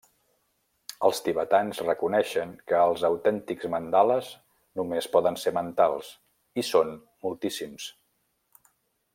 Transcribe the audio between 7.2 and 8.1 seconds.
moltíssims.